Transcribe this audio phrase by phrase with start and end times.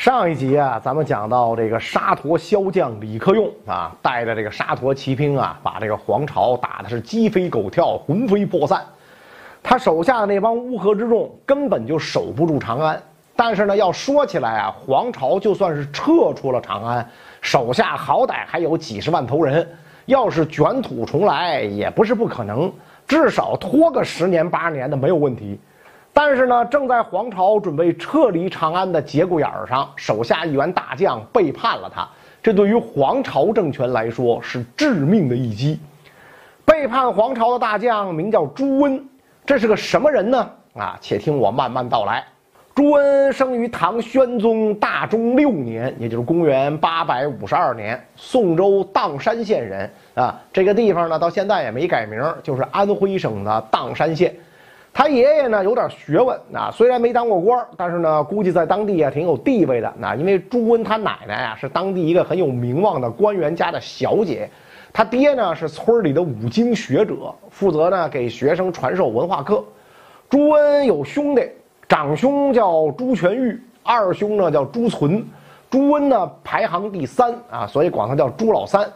[0.00, 8.82] 上一集啊，咱们讲到这个沙陀骁将李克用啊，带着这个沙陀骑兵啊，把这个黄巢打的是鸡飞狗跳、魂飞魄散。
[9.62, 12.98] 他手下的那帮乌合之众根本就守不住长安。
[13.36, 17.06] 但是呢，要说起来啊，黄巢就算是撤出了长安，
[17.42, 19.68] 手下好歹还有几十万头人，
[20.06, 22.72] 要是卷土重来也不是不可能，
[23.06, 25.60] 至少拖个十年八年的没有问题。
[26.22, 32.06] 但是呢，正在黄巢准备撤离长安的节骨眼上，手下一员大将背叛了他。
[32.42, 35.80] 这对于黄巢政权来说是致命的一击。
[36.62, 39.02] 背叛黄巢的大将名叫朱温，
[39.46, 40.50] 这是个什么人呢？
[40.74, 42.22] 啊，且听我慢慢道来。
[42.74, 50.38] 朱温生于唐宣宗大中六年，也就是公元八百五十二年，宋州砀山县人啊。
[50.52, 54.34] 这个地方呢，到现在也没改名，就是安徽省的砀山县。
[54.92, 59.90] 他爷爷呢有点学问啊，虽然没当过官但是呢估计在当地啊挺有地位的。
[59.98, 64.50] 那因为朱温他奶奶啊是当地一个很有名望的官员家的小姐，
[64.92, 69.64] 他爹呢是村里的五经学者，负责呢给学生传授文化课。
[70.28, 71.48] 朱温有兄弟，
[71.88, 75.24] 长兄叫朱全玉，二兄呢叫朱存，
[75.70, 78.86] 朱温呢排行第三啊，所以管他叫朱老三。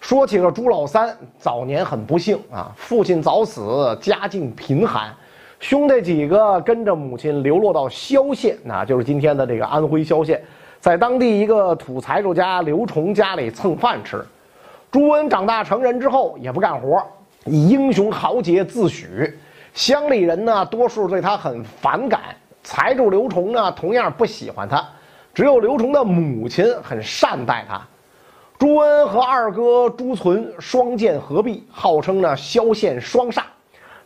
[0.00, 5.14] 说起了朱老三，早年很不幸啊，父亲早死，家境贫寒，
[5.60, 10.42] 兄弟几个跟着母亲流落到萧县，那就是今天的这个安徽萧县，
[10.80, 14.24] 在当地一个土财主家刘崇家里蹭饭吃。
[14.90, 17.06] 朱温长大成人之后也不干活，
[17.44, 19.30] 以英雄豪杰自诩，
[19.74, 22.20] 乡里人呢多数对他很反感，
[22.62, 24.82] 财主刘崇呢同样不喜欢他，
[25.34, 27.78] 只有刘崇的母亲很善待他。
[28.58, 33.42] 朱温和二哥朱存双剑合璧，号称呢萧县双煞。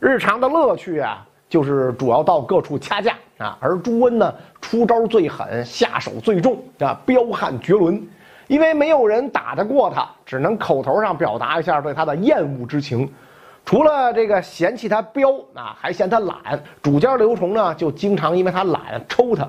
[0.00, 3.56] 日常的乐趣啊，就是主要到各处掐架啊。
[3.60, 8.04] 而朱温呢，出招最狠，下手最重啊，彪悍绝伦。
[8.48, 13.08] 因为没有人打得过他，只能口头上表达一下对他的厌恶之情。
[13.64, 16.36] 除了这个嫌弃他彪啊，还嫌他懒。
[16.82, 19.48] 主家刘崇呢，就经常因为他懒抽他。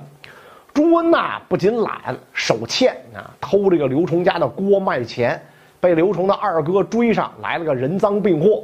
[0.75, 5.41] 朱温呐，不仅懒，手欠啊，偷这个刘崇家的锅卖钱，
[5.79, 8.63] 被刘崇的二哥追上来了个人赃并获。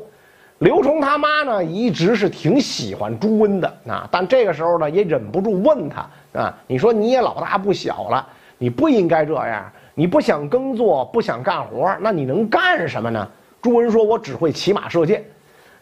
[0.62, 6.08] 刘崇他妈呢，一直是挺喜欢朱温的啊，但这个时候呢，也忍不住问他
[6.40, 8.28] 啊，你说你也老大不小了，
[8.60, 13.28] 你不应该这样，你不想耕作，不想干活，那你能干什么呢？
[13.60, 15.26] 朱温说：“我只会骑马射箭。”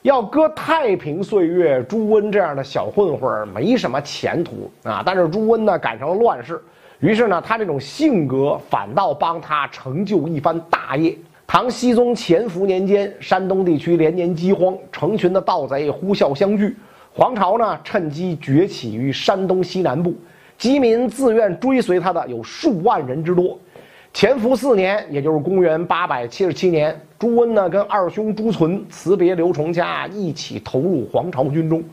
[0.03, 5.03] 要搁太平岁月，朱温这样的小混混没什么前途啊。
[5.06, 6.57] 但是朱温呢赶上了乱世，
[7.01, 11.18] 于是呢他这种性格反倒帮他成就一番大业。
[11.51, 16.77] 唐僖宗乾伏年间，山东地区连年饥荒，成群的盗贼呼啸相聚，
[17.11, 20.13] 黄巢呢趁机崛起于山东西南部，
[20.59, 23.57] 饥民自愿追随他的有数万人之多。
[24.13, 31.83] 乾伏四年，也就是公元八百七十七年，朱温呢跟二兄朱存辞别刘崇家，一起投入黄巢军中。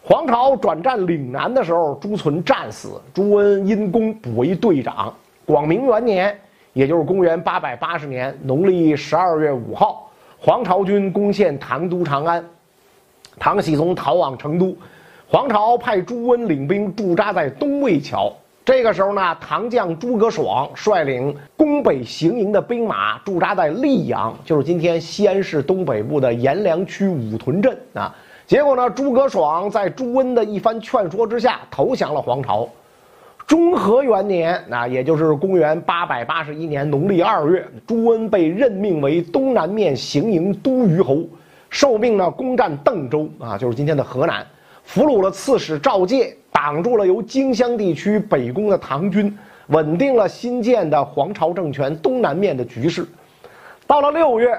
[0.00, 5.12] 黄巢转战岭南的时候，朱存战死，朱温因功补为队长。
[5.44, 6.38] 广明元年，
[6.72, 12.44] 也就是公元八百八十年农历十二月五号，黄巢军攻陷唐都长安，
[13.38, 14.76] 唐僖宗逃往成都，
[15.28, 18.32] 黄巢派朱温领兵驻扎在东魏桥。
[18.64, 28.14] 这个时候呢，唐将诸葛爽率领攻北行营的兵马驻扎在溧阳，就是今天西安市东北部的阎良区五屯镇啊。
[28.46, 32.68] 结果呢，诸葛爽在朱温的一番劝说之下投降了黄巢。
[33.52, 41.22] 中和元年，那也就是公元八百八十一年农历二月，朱温被任命为东南面行营都虞侯，
[41.68, 44.42] 受命呢攻占邓州啊，就是今天的河南，
[44.84, 46.34] 俘虏了刺史赵介。
[46.50, 49.36] 挡住了由荆襄地区北攻的唐军，
[49.66, 53.06] 稳定了新建的黄巢政权东南面的局势。
[53.86, 54.58] 到了六月，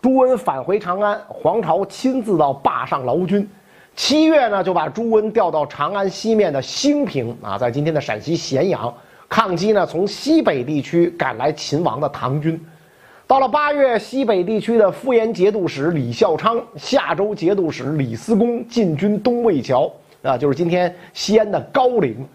[0.00, 3.48] 朱温返回长安，黄巢亲自到坝上劳军。
[3.94, 8.92] 七月呢，就把朱温调到长安西面的兴平啊，在今天的陕西咸阳
[9.28, 12.60] 抗击呢从西北地区赶来秦王的唐军。
[13.26, 19.90] 到了八月，西北地区的敷延节度使李孝昌、夏州节度使李思恭进军东魏桥。
[20.22, 22.26] 啊，就是今天西安的高陵，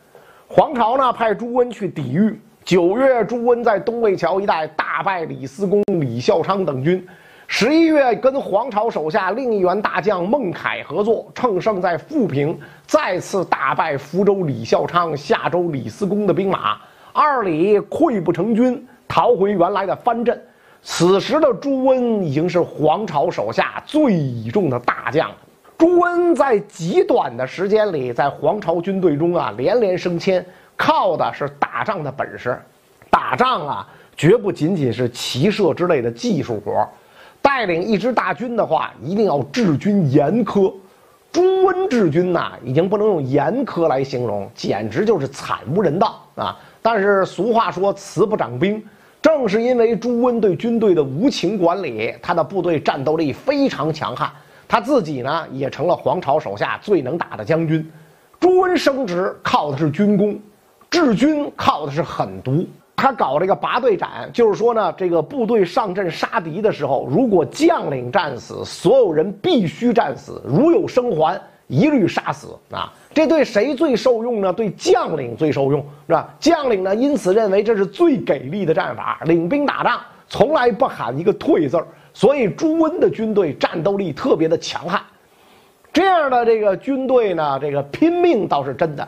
[0.47, 2.39] 黄巢呢派朱温去抵御。
[2.65, 7.05] 九月，朱温在东魏桥一带大败李思恭、李孝昌等军。
[7.49, 16.77] 十一月，跟黄巢手下另一员大将孟凯合作，乘胜在富平再次大败福州李孝昌、夏州李思恭的兵马，
[17.13, 20.39] 二里溃不成军，逃回原来的藩镇。
[20.83, 25.31] 此时的朱温已经是黄巢手下最倚重的大将。
[25.77, 30.45] 朱温在极短的时间里，在黄巢军队中啊连连升迁，
[30.75, 32.59] 靠的是打仗的本事。
[33.09, 36.87] 打仗啊，绝不仅仅是骑射之类的技术活
[37.47, 40.69] 带领一支大军的话，一定要治军严苛。
[41.31, 46.59] 朱温治军呐，已经不能用严苛来形容，简直就是惨无人道啊！
[46.81, 48.83] 但是俗话说“慈不掌兵”，
[49.23, 54.29] 正是因为朱温对军队的无情管理，他的部队战斗力非常强悍，
[54.67, 57.89] 他自己呢也成了皇朝手下最能打的将军。
[58.41, 60.37] 朱温升职靠的是军功，
[60.89, 62.67] 治军靠的是狠毒。
[62.97, 72.47] 他搞这个拔队斩，就是说呢，这个部队上阵杀敌的时候，如果将领战死，所有人必须战死；如有生还，一律杀死。
[72.71, 74.51] 啊，这对谁最受用呢？
[74.51, 76.33] 对将领最受用，是吧？
[76.39, 79.19] 将领呢，因此认为这是最给力的战法。
[79.25, 81.85] 领兵打仗从来不喊一个退字儿，
[82.15, 84.99] 所以朱温的军队战斗力特别的强悍。
[85.93, 89.07] 这样的这个军队呢，这个拼命倒是真的。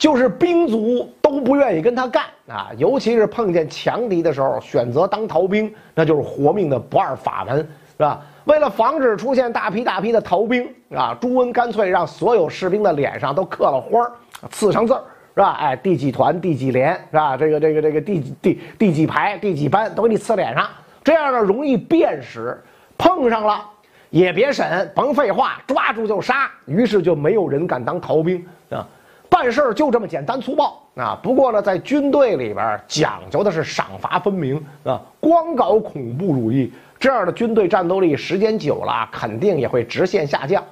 [0.00, 8.22] 就是兵卒都不愿意跟他干啊，尤其是碰见强敌的时候，选择当逃兵，那就是活命的不二法门，是吧？
[8.44, 10.66] 为了防止出现大批大批的逃兵
[10.96, 14.10] 啊，朱温干脆让所有士兵的脸上都刻了花儿，
[14.50, 15.02] 刺上字儿，
[15.34, 15.50] 是吧？
[15.60, 17.36] 哎，第几团、第几连，是吧？
[17.36, 20.66] 这个、这个、这个第第第几排、第几班都给你刺脸上，
[21.04, 22.58] 这样呢容易辨识，
[22.96, 23.62] 碰上了
[24.08, 26.50] 也别审，甭废话，抓住就杀。
[26.64, 28.88] 于是就没有人敢当逃兵啊。
[29.30, 31.18] 办事儿就这么简单粗暴啊！
[31.22, 35.00] 不过呢，在军队里边讲究的是赏罚分明啊。
[35.20, 40.62] 光搞恐怖主义这样的军队战斗力，时间久了肯定也会直线下降。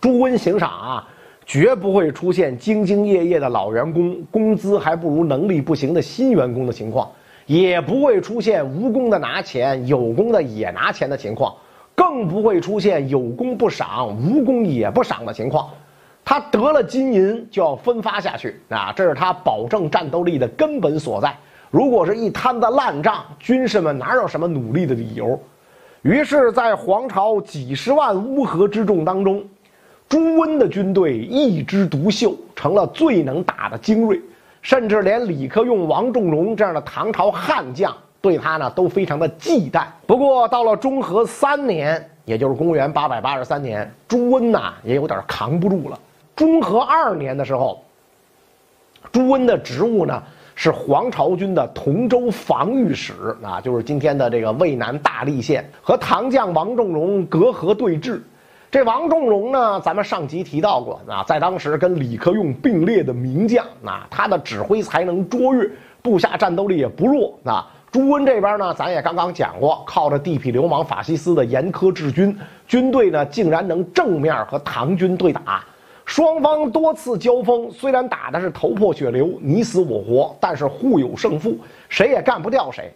[0.00, 1.08] 朱温行赏啊，
[1.44, 7.08] 绝不会出现兢兢业业的老员工工资还不如能力不行的新员工的情况，
[7.46, 11.54] 也不会出现无功的拿钱，有功的也拿钱的情况，
[11.94, 15.68] 更不会出现有功不赏，无功也不赏的情况。
[16.30, 21.36] 他得了金银就要分发下去啊，这是他保证战斗力的根本所在。
[21.72, 25.36] 如果是一摊子烂账，军士们哪有什么努力的理由？
[26.02, 29.44] 于是，在皇朝几十万乌合之众当中，
[30.08, 34.20] 朱温的军队一枝独秀，成了最能打的精锐，
[34.62, 39.82] 甚至连李克用、王仲荣这样的唐朝悍将对他呢都非常的忌惮。
[40.06, 45.98] 不过，到了中和三年，也就是公元八百八十三年，朱温呐也有点扛不住了。
[46.40, 47.84] 中和二年的时候，
[49.12, 50.22] 朱温的职务呢
[50.54, 58.18] 是黄巢军的同州防御使啊，就是今天的这个渭南大荔县，和唐将王仲荣隔河对峙。
[58.70, 65.70] 这王仲荣呢，咱们上集提到过啊，在当时跟李克用并列的名将啊，他的指挥才能卓越，
[66.00, 67.70] 部下战斗力也不弱啊。
[67.92, 72.34] 朱温这边呢，咱也刚刚讲过，靠着地痞流氓法西斯的严苛治军，
[72.66, 75.62] 军队呢竟然能正面和唐军对打。
[76.10, 81.56] 双方多次交锋，虽然打的是头破血流、你死我活，但是互有胜负，
[81.88, 82.92] 谁也干不掉谁。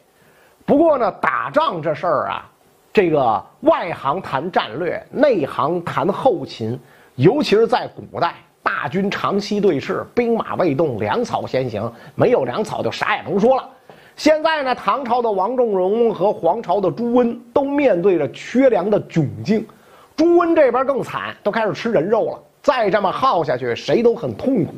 [0.67, 2.51] 不过呢，打仗这事儿啊，
[2.93, 6.77] 这个外行谈战略，内行谈后勤，
[7.15, 8.35] 尤其是在古代，
[8.65, 13.65] 大军长期对峙，兵马未动，粮草先行，没有粮草就啥也甭说了。
[14.17, 19.65] 现在呢，唐朝的王仲荣和黄朝的朱温都面对着缺粮的窘境，
[20.17, 22.43] 朱温这边更惨，都开始吃人肉了。
[22.65, 24.73] 再这么耗下去，谁都很痛苦。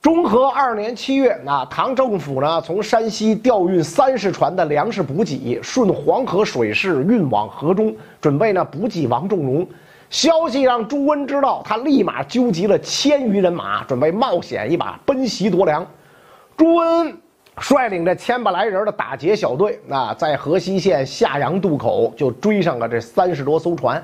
[0.00, 9.66] 中和二年七月，那唐政府呢，从山西调运三十船的粮食补给，顺黄河水势运往河中，准备呢补给王仲荣。
[10.08, 15.84] 消息让朱温知道，他立马纠集了千余人马，准备冒险一把奔袭夺粮。
[16.56, 17.12] 朱温
[17.56, 24.00] 率领着千把来人的打劫小队，那在河西县夏阳渡口就追上了这三十多艘船。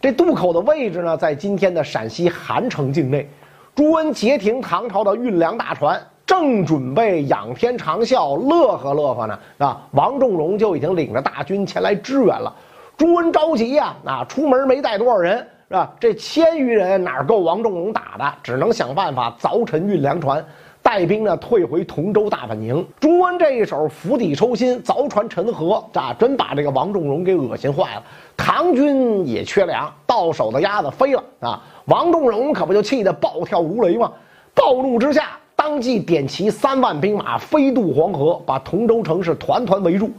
[0.00, 3.28] 这渡口的位置呢，在今天的陕西韩城境内。
[3.74, 12.54] 朱温截停唐朝的运粮大船，正准备仰天长啸，乐呵乐呵呢，啊，王仲荣就已经领着大军前来支援了。
[12.96, 15.36] 朱温着急呀，啊，出门没带多少人，
[15.68, 15.92] 是吧？
[16.00, 18.34] 这千余人哪够王仲荣打的？
[18.42, 20.42] 只能想办法凿沉运粮船。
[20.82, 22.84] 带兵呢退回同州大本营。
[22.98, 28.02] 朱温这一手釜底抽薪，凿船沉河，啊，真把这个王仲荣给恶心坏了。
[28.42, 31.62] 唐军也缺粮，到手的鸭子飞了啊！
[31.84, 34.10] 王仲荣可不就气得暴跳如雷吗？
[34.54, 40.10] 暴怒之下，当即点齐三万兵马飞渡黄河，把同州城是团团围住。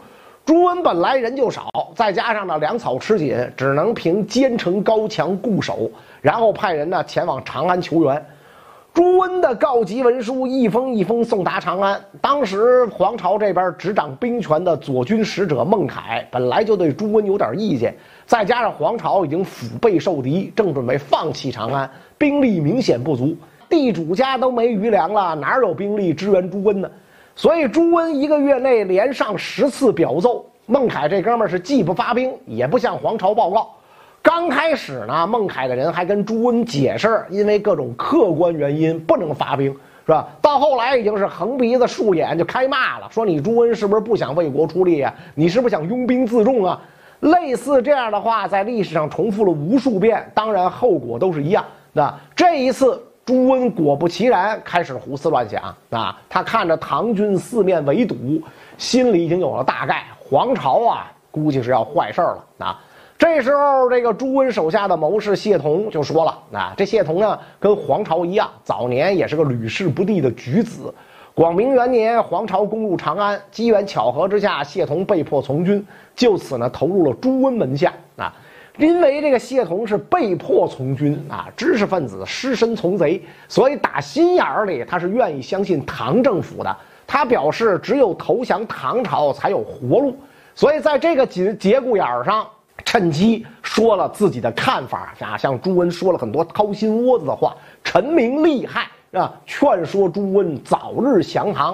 [0.45, 5.89] 朱温本来人就少，再加上呢粮草吃紧，只能凭坚城高墙固守，
[6.21, 8.23] 然后派人呢前往长安求援。
[8.93, 12.00] 朱温的告急文书一封一封送达长安。
[12.19, 17.95] 当时皇朝这边执掌兵权的左军使者孟凯本来就对朱温有点意见，
[18.25, 23.33] 再加上皇朝已经腹背受敌，正准备放弃长安，兵力明显不足。
[23.69, 26.91] 地主家都没余粮了，哪有兵力支援朱温呢？
[27.33, 33.69] 所以朱温一个月内连上十次表奏，孟凯这哥们是既不发兵，也不向皇朝报告。
[34.21, 39.71] 刚开始呢，孟凯的人还跟朱温解释，因为各种客观原因不能发兵，
[40.05, 40.27] 是吧？
[40.41, 45.13] 到后来已经是横鼻子竖眼就开骂了，说你朱温是不是不想为国出力啊？
[45.33, 46.79] 你是不是想拥兵自重啊？
[47.21, 51.65] 类似这样的话，在历史上重复了无数遍，当然后果都是一样。
[51.93, 56.17] 那这一次，朱温果不其然开始胡思乱想啊！
[56.29, 58.15] 他看着唐军四面围堵，
[58.77, 62.79] 心里已经有了大概，皇朝啊，估计是要坏事了啊！
[63.21, 70.91] 这时候，这个朱温手下的谋士谢同就说了：“啊，这谢同呢，跟黄巢一样，早年也是个屡试不第的举子。
[71.35, 75.85] 广明元年，黄巢攻入长安，机缘巧合之下，谢同被迫从军，
[76.15, 77.93] 就此呢，投入了朱温门下。
[78.17, 78.33] 啊，
[78.77, 86.75] 因为这个谢同是被迫从军啊，知识分子失身从贼，所以打心眼里他是愿意相信唐政府的。
[87.05, 90.17] 他表示，只有投降唐朝才有活路。
[90.55, 92.43] 所以在这个节节骨眼上。”
[92.91, 97.55] 趁机说了自己的看法啊，向朱温说了很多掏心窝子的话，
[97.86, 101.74] 陈明利害啊，劝说朱温早日降唐。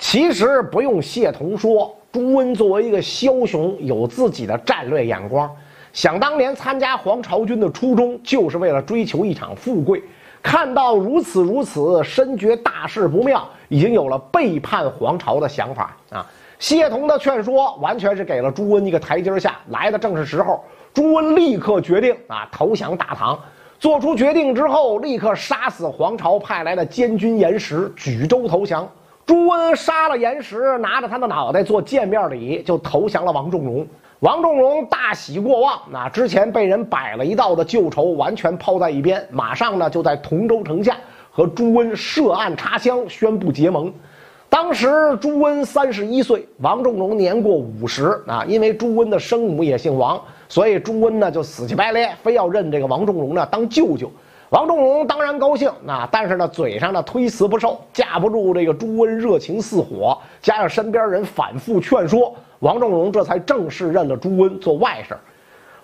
[0.00, 5.48] 其实不用谢同说，朱温作为一个枭雄，有自己的战略眼光。
[5.92, 10.02] 想当年参加黄巢军的初衷，就是为了追求一场富贵。
[10.42, 16.26] 看到如此如此，深觉大事不妙，已经有了背叛黄巢的想法啊。
[16.62, 20.62] 谢同的劝说完全是给了朱温一个台阶下，来的正是时候。
[20.94, 23.36] 朱温立刻决定啊投降大唐。
[23.80, 28.88] 做出决定之后，立刻杀死黄巢派来的监军严实，举州投降。
[29.26, 33.84] 朱温杀了严实，拿着他的脑袋做见面礼，就投降了王仲荣。
[34.20, 40.96] 王仲荣大喜过望，那之前被人摆了一道的旧仇完全抛在一边，马上呢就在同州城下
[41.32, 43.92] 和朱温设案插枪，宣布结盟。
[44.52, 48.44] 当时朱温三十一岁，王仲荣年过五十啊。
[48.46, 54.12] 因为朱温的生母也姓王，所以朱温呢就死乞白赖，非要认这个王仲荣呢当舅舅。
[54.50, 65.16] 王仲荣当然高兴啊，但是呢嘴上呢推辞不受，架不住这个朱温热情似火，加上身边人反复劝说，王仲荣这才正式认了朱温做外甥。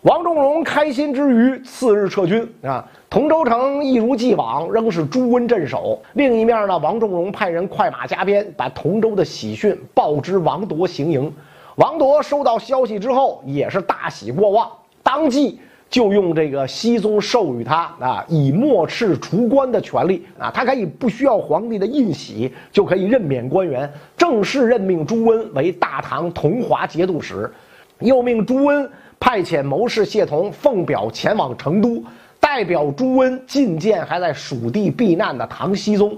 [0.02, 2.88] 王仲荣开心之余，次日撤军啊。
[3.10, 6.00] 同州城一如既往，仍是朱温镇守。
[6.12, 11.32] 另一面呢，王仲荣派人快马加鞭，把同州的喜讯报之王铎行营。
[11.74, 14.70] 王铎收到消息之后，也是大喜过望，
[15.02, 15.58] 当即
[15.90, 27.50] 就用这个熹宗授予他啊以末敕除官的权利啊，他可以不需要皇帝的印玺就可以任免官员，正式任命朱温为大唐同华节度使，
[27.98, 28.88] 又命朱温
[29.20, 32.02] 派遣谋士谢同奉表前往成都。
[32.40, 36.16] 代表朱温觐见还在蜀地避难的唐僖宗，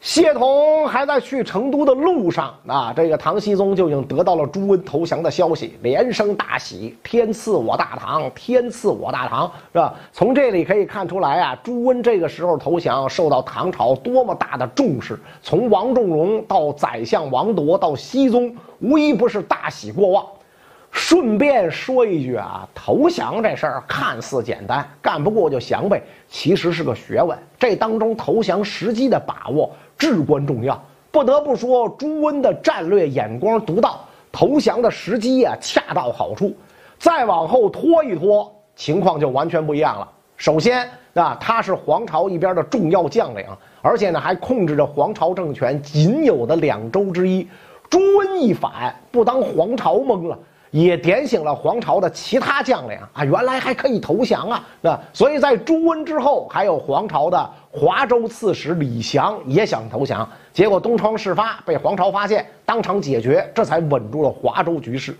[0.00, 9.94] 谢同还在去成都的路上啊，这个唐僖宗就已经得到了朱温投降的消息，连声大喜，天赐我大唐，天赐我大唐，是吧？
[10.12, 20.24] 从这里可以看出来啊，朱温这个时候投降，受到唐朝多么大的重视，从王仲荣到宰相王铎到僖宗，无一不是大喜过望。
[20.98, 27.38] 顺便说一句啊，投降这事儿看似简单，干不过就降呗，其实是个学问。
[27.56, 30.82] 这当中投降时机的把握至关重要。
[31.12, 34.00] 不得不说，朱温的战略眼光独到，
[34.32, 36.52] 投降的时机啊恰到好处。
[36.98, 40.08] 再往后拖一拖，情况就完全不一样了。
[40.36, 43.46] 首先啊，他是黄巢一边的重要将领，
[43.82, 47.48] 而且呢还控制着黄巢政权仅有的两州之一。
[47.88, 50.36] 朱温一反，不当皇朝懵了。
[50.84, 54.66] 也点醒了黄巢的其他将领啊，原来还可以投降啊！
[54.80, 65.16] 那所以在朱温之后，还有黄巢的华州刺史李祥也想投降，结果东窗事发，被黄巢发现，当场解决，这才稳住了华州局势。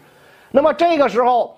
[0.50, 1.56] 那么这个时候，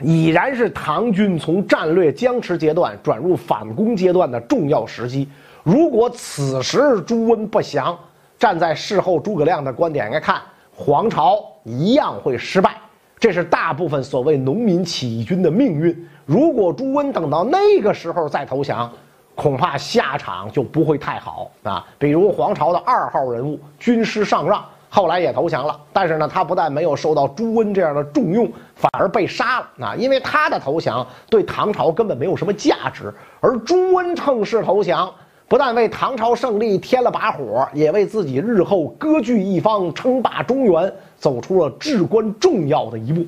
[0.00, 5.28] 已然是唐军从战略僵持阶段转入反攻阶段的重要时机。
[5.62, 7.98] 如果此时朱温不降，
[8.38, 10.40] 站在事后诸葛亮的观点来看，
[10.74, 12.79] 黄巢一样会失败。
[13.20, 16.08] 这是大部分所谓农民起义军的命运。
[16.24, 18.90] 如果朱温等到那个时候再投降，
[19.34, 21.86] 恐怕下场就不会太好啊。
[21.98, 29.94] 比如黄巢的二号人物军师上让，后来也投降了，但是呢，他不但没有受到朱温这样的重用，反而被杀了啊。
[29.94, 35.12] 因为他的投降对唐朝根本没有什么价值，而朱温趁势投降，
[35.50, 40.92] 不但为唐朝胜利添了把火，也为自己日后割据一方、称霸中原。
[41.16, 43.26] 走出了至关重要的一步。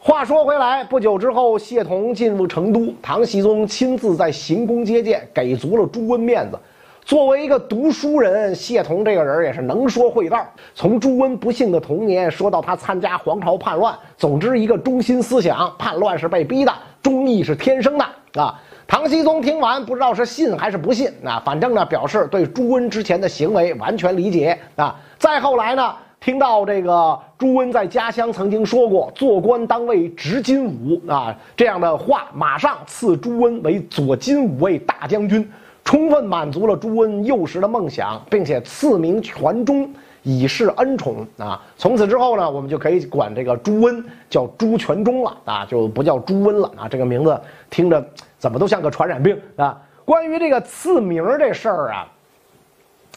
[0.00, 6.58] 话说回来，不久之后，谢彤进入成都，唐僖宗亲自在行宫接见，给足了朱温面子。
[7.04, 10.42] 作为一个读书人，谢彤这个人也是能说会道。
[10.74, 18.04] 从朱温不幸的童年说到他参加皇朝叛乱，总之一个中心思想：叛乱是被逼的，忠义是天生的
[18.40, 18.58] 啊。
[18.88, 24.94] 唐僖宗听完，不知道是信还是不信啊，反正呢表示对朱温之前的行为完全理解啊。
[25.18, 35.50] 再后来呢，听到这个朱温在家乡曾经说过“做官当为执金吾”啊这样的话，马上赐朱温为左金吾卫大将军。
[35.84, 39.88] 充分满足了朱温幼时的梦想，并且赐名全忠，
[40.28, 41.62] 以示恩宠啊！
[41.78, 46.88] 从此之后呢，我们就可以管这个朱温叫朱全忠了啊，就不叫朱温了啊！
[46.88, 47.40] 这个名字
[47.70, 48.04] 听着
[48.36, 49.80] 怎么都像个传染病啊！
[50.04, 52.08] 关于这个赐名这事儿啊，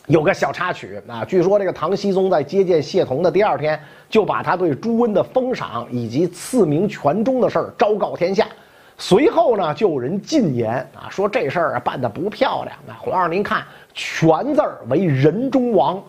[0.05, 8.45] 有个小插曲啊，据说这个唐僖宗在接见谢彤的第二天，就把他对朱温的封赏以及赐名全忠的事儿昭告天下。
[8.99, 12.77] 随后呢，就有人进言啊，说这事儿啊办得不漂亮。
[12.87, 13.63] 啊皇上您看，
[13.95, 15.99] 全字儿为人中王，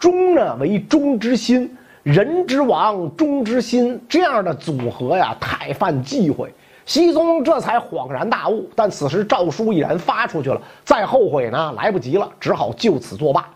[0.00, 6.52] 忠呢为忠之心，人之王，忠之心，这样的组合呀，太犯忌讳。
[6.86, 13.46] 熹宗这才恍然大悟，但此时诏书已然发出去了，再后悔呢来不及了，只好就此作罢。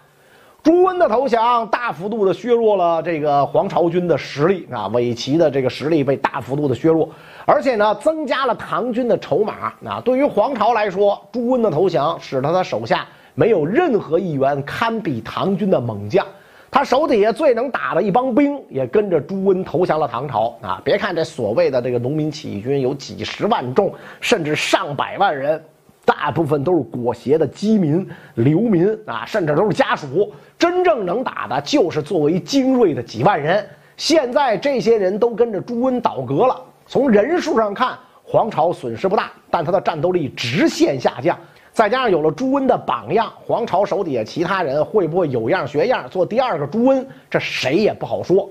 [0.62, 7.08] 朱温的投降大幅度的削弱了这个黄巢军的实力啊，伪齐的这个实力被大幅度的削弱，
[7.46, 10.00] 而且呢，增加了唐军的筹码啊。
[10.04, 16.26] 对于黄巢来说，朱温的投降使得他手下没有任何一员堪比唐军的猛将，
[16.70, 20.80] 他手底下最能打的一帮兵也跟着朱温投降了唐朝啊。
[20.84, 25.62] 别看这所谓的这个农民起义军有几十万众，甚至上百万人。
[26.06, 30.30] 大部分都是裹挟的饥民、流民啊，甚至都是家属。
[30.58, 33.66] 真正能打的，就是作为精锐的几万人。
[33.96, 36.60] 现在这些人都跟着朱温倒戈了。
[36.86, 41.38] 从人数上看，黄巢损失不大，但他的战斗力直线下降。
[41.74, 47.04] 再加上有了朱温的榜样，黄巢手底下其他人会不会有样学样做第二个朱温？
[47.28, 48.48] 这谁也不好说。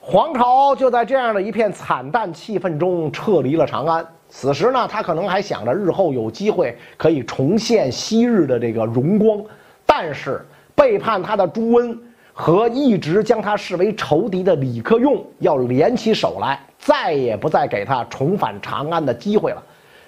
[0.00, 4.04] 黄巢就在这样的一片惨淡气氛中撤离了长安。
[4.28, 9.40] 此时呢，他可能还想着日后有机会可以重现昔日的这个荣光，
[9.86, 11.96] 但是背叛他的朱温
[12.32, 19.62] 和一直将他视为仇敌的李克用要联起手来，再也不再给他重返长安的机会了。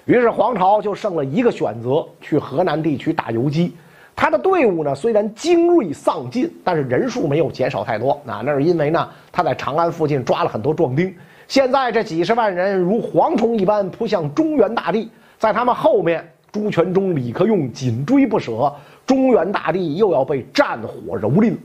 [0.05, 3.73] 于是黄巢就剩了一个选择，去河南地区打游击。
[4.15, 8.11] 他的队伍呢，虽然精锐丧尽，但是人数没有减少太多。
[8.27, 11.13] 啊，那是因为呢，他在长安附近抓了很多壮丁。
[11.47, 18.73] 现在这几十万人如蝗虫一般扑向中原大地，在他们后面，朱全忠、李克用紧追不舍，
[19.05, 21.55] 中原大地又要被战火蹂躏。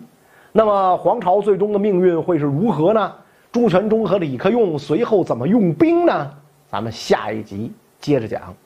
[0.53, 3.13] 那么黄巢最终的命运会是如何呢？
[3.51, 6.31] 朱全忠和李克用随后怎么用兵呢？
[6.71, 8.57] 咱们下一集接着讲。